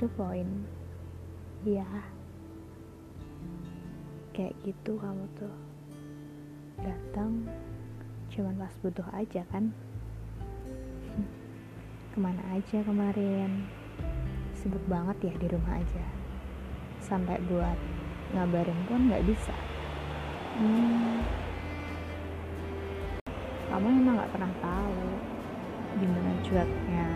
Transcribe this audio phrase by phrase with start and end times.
[0.00, 0.48] the point.
[1.60, 1.84] Ya
[4.32, 5.52] kayak gitu kamu tuh.
[6.80, 7.44] Datang
[8.32, 9.68] cuman pas butuh aja kan?
[12.16, 13.68] Ke mana aja kemarin?
[14.56, 16.04] Sibuk banget ya di rumah aja.
[17.04, 17.76] Sampai buat
[18.32, 19.52] ngabarin pun nggak bisa.
[20.56, 21.20] Hmm,
[23.68, 25.04] kamu emang nggak pernah tahu
[26.00, 27.06] gimana cueknya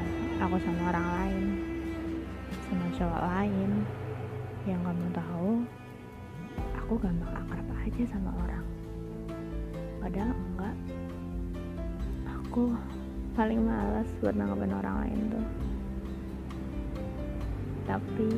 [0.44, 1.73] aku sama orang lain
[2.68, 3.70] sama cowok lain
[4.64, 5.50] yang kamu tahu
[6.76, 8.64] aku gampang akrab aja sama orang.
[10.00, 10.76] Padahal enggak.
[12.28, 12.76] Aku
[13.34, 15.46] paling malas buat nanggapin orang lain tuh.
[17.84, 18.28] Tapi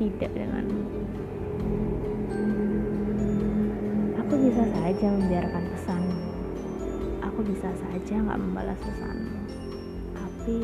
[0.00, 0.82] tidak denganmu
[4.18, 6.32] aku bisa saja membiarkan pesanmu
[7.32, 9.40] aku bisa saja nggak membalas pesanmu.
[10.12, 10.58] Tapi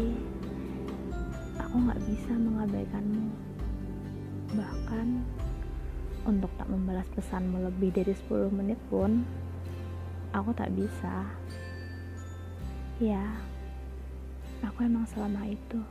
[1.69, 3.29] aku nggak bisa mengabaikanmu.
[4.57, 5.09] Bahkan
[6.25, 9.21] untuk tak membalas pesanmu lebih dari 10 menit pun
[10.33, 11.29] aku tak bisa.
[12.97, 13.21] Ya
[14.65, 15.85] aku emang selama itu.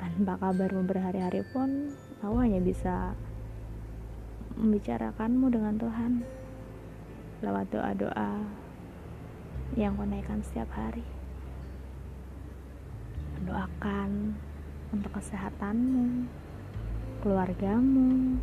[0.00, 1.92] Tanpa kabarmu berhari-hari pun
[2.24, 3.12] aku hanya bisa
[4.56, 6.12] membicarakanmu dengan Tuhan
[7.44, 8.32] lewat doa-doa
[9.76, 11.04] yang kau naikkan setiap hari
[13.46, 14.34] mendoakan
[14.90, 16.26] untuk kesehatanmu
[17.22, 18.42] keluargamu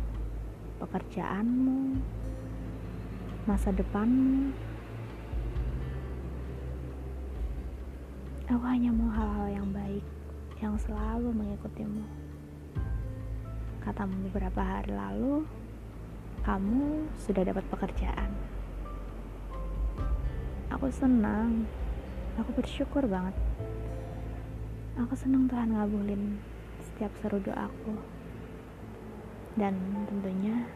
[0.80, 2.00] pekerjaanmu
[3.44, 4.48] masa depanmu
[8.48, 10.04] Aku hanya mau hal-hal yang baik
[10.64, 12.04] yang selalu mengikutimu.
[13.84, 15.44] Katamu beberapa hari lalu,
[16.44, 18.30] kamu sudah dapat pekerjaan.
[20.76, 21.64] Aku senang,
[22.36, 23.32] aku bersyukur banget.
[24.94, 26.38] Aku senang Tuhan ngabulin
[26.78, 27.98] setiap seru doaku.
[29.58, 29.74] Dan
[30.06, 30.70] tentunya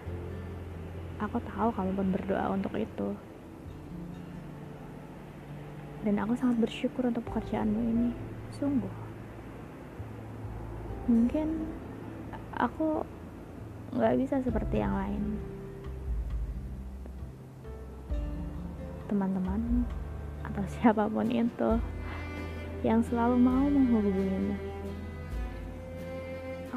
[1.22, 3.15] aku tahu kamu pun berdoa untuk itu.
[6.03, 8.10] Dan aku sangat bersyukur untuk pekerjaanmu ini.
[8.59, 8.91] Sungguh.
[11.06, 11.70] Mungkin
[12.59, 13.06] aku
[13.94, 15.38] nggak bisa seperti yang lain.
[19.06, 19.87] Teman-teman
[20.43, 21.78] atau siapa pun itu
[22.87, 24.55] yang selalu mau menghubungimu.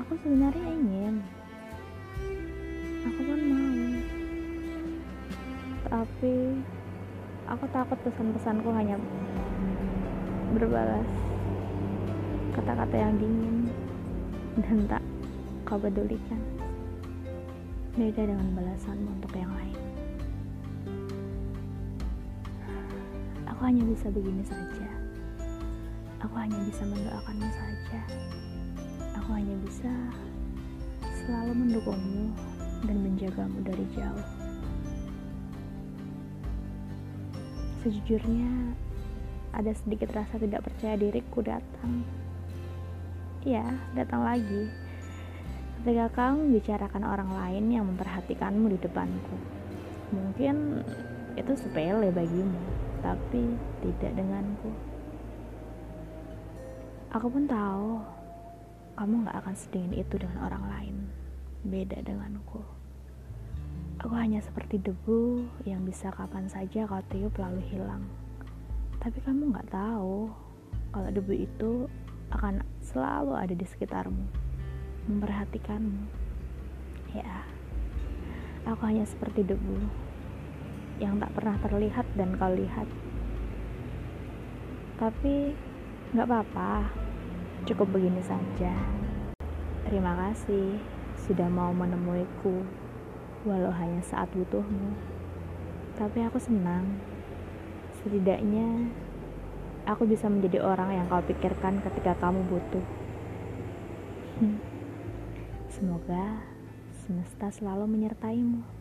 [0.01, 1.21] Aku sebenarnya ingin.
[3.05, 3.77] Aku pun mau.
[5.85, 6.35] Tapi
[7.45, 8.97] aku takut pesan-pesanku hanya
[10.57, 11.05] berbalas
[12.57, 13.69] kata-kata yang dingin
[14.57, 15.03] dan tak
[15.69, 16.41] kau pedulikan.
[17.93, 19.79] Beda dengan balasanmu untuk yang lain.
[23.53, 25.00] Aku hanya bisa begini saja
[26.21, 28.01] aku hanya bisa mendoakanmu saja
[29.17, 29.91] aku hanya bisa
[31.25, 32.31] selalu mendukungmu
[32.85, 34.25] dan menjagamu dari jauh
[37.81, 38.77] Sejujurnya,
[39.57, 42.05] ada sedikit rasa tidak percaya diriku datang.
[43.41, 43.65] Ya,
[43.97, 44.69] datang lagi.
[45.81, 49.33] Ketika kamu bicarakan orang lain yang memperhatikanmu di depanku.
[50.13, 50.85] Mungkin
[51.33, 52.61] itu sepele bagimu,
[53.01, 54.69] tapi tidak denganku.
[57.11, 57.99] Aku pun tahu
[58.95, 60.95] kamu gak akan sedingin itu dengan orang lain.
[61.67, 62.63] Beda denganku.
[63.99, 68.07] Aku hanya seperti debu yang bisa kapan saja kau tiup lalu hilang.
[69.03, 70.31] Tapi kamu nggak tahu
[70.95, 71.71] kalau debu itu
[72.31, 74.25] akan selalu ada di sekitarmu,
[75.11, 76.07] memperhatikanmu.
[77.11, 77.43] Ya,
[78.63, 79.83] aku hanya seperti debu
[81.03, 82.87] yang tak pernah terlihat dan kau lihat.
[84.95, 85.53] Tapi
[86.11, 86.91] nggak apa-apa,
[87.63, 88.75] cukup begini saja.
[89.87, 90.75] Terima kasih
[91.15, 92.67] sudah mau menemuiku
[93.47, 94.91] walau hanya saat butuhmu.
[95.95, 96.99] Tapi aku senang.
[98.03, 98.91] Setidaknya
[99.87, 102.85] aku bisa menjadi orang yang kau pikirkan ketika kamu butuh.
[104.43, 104.59] Hmm.
[105.71, 106.43] Semoga
[107.07, 108.80] semesta selalu menyertaimu.